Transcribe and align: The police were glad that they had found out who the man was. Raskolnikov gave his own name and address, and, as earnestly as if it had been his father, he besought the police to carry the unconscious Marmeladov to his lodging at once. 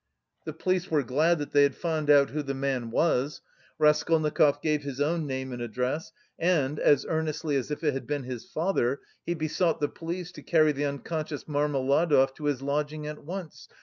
The 0.45 0.53
police 0.53 0.89
were 0.89 1.03
glad 1.03 1.37
that 1.37 1.51
they 1.51 1.61
had 1.61 1.75
found 1.75 2.09
out 2.09 2.31
who 2.31 2.41
the 2.41 2.55
man 2.55 2.89
was. 2.89 3.41
Raskolnikov 3.77 4.59
gave 4.59 4.81
his 4.81 4.99
own 4.99 5.27
name 5.27 5.51
and 5.53 5.61
address, 5.61 6.11
and, 6.39 6.79
as 6.79 7.05
earnestly 7.07 7.55
as 7.55 7.69
if 7.69 7.83
it 7.83 7.93
had 7.93 8.07
been 8.07 8.23
his 8.23 8.43
father, 8.43 9.01
he 9.27 9.35
besought 9.35 9.79
the 9.79 9.87
police 9.89 10.31
to 10.31 10.41
carry 10.41 10.71
the 10.71 10.85
unconscious 10.85 11.43
Marmeladov 11.43 12.33
to 12.37 12.45
his 12.45 12.63
lodging 12.63 13.05
at 13.05 13.23
once. 13.23 13.67